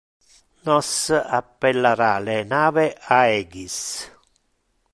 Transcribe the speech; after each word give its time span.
Nos 0.65 0.89
appellara 1.39 2.09
le 2.29 2.37
nave 2.53 2.87
Aegis. 3.19 3.77